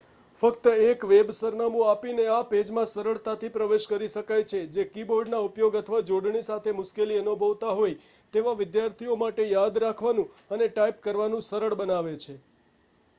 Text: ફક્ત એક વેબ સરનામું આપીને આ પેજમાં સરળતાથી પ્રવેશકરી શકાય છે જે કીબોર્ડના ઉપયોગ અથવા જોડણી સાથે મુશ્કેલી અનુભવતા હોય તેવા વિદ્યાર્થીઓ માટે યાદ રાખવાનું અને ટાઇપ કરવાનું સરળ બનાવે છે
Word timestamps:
ફક્ત 0.37 0.69
એક 0.83 1.03
વેબ 1.07 1.27
સરનામું 1.39 1.89
આપીને 1.89 2.23
આ 2.29 2.47
પેજમાં 2.49 2.89
સરળતાથી 2.91 3.51
પ્રવેશકરી 3.51 4.09
શકાય 4.13 4.47
છે 4.47 4.61
જે 4.71 4.85
કીબોર્ડના 4.89 5.43
ઉપયોગ 5.43 5.77
અથવા 5.77 6.01
જોડણી 6.05 6.43
સાથે 6.43 6.75
મુશ્કેલી 6.79 7.19
અનુભવતા 7.19 7.75
હોય 7.75 8.01
તેવા 8.33 8.57
વિદ્યાર્થીઓ 8.57 9.19
માટે 9.19 9.49
યાદ 9.49 9.81
રાખવાનું 9.81 10.35
અને 10.51 10.65
ટાઇપ 10.69 10.97
કરવાનું 11.01 11.47
સરળ 11.47 11.79
બનાવે 11.79 12.19
છે 12.19 12.39